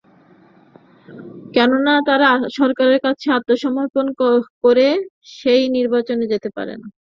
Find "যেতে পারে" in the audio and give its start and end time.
6.33-6.73